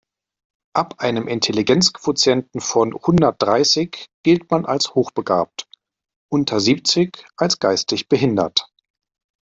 Ab 0.73 0.95
einem 0.97 1.27
Intelligenzquotienten 1.27 2.59
von 2.59 2.91
hundertdreißig 2.91 4.09
gilt 4.23 4.49
man 4.49 4.65
als 4.65 4.95
hochbegabt, 4.95 5.67
unter 6.27 6.59
siebzig 6.59 7.23
als 7.37 7.59
geistig 7.59 8.07
behindert. 8.09 8.65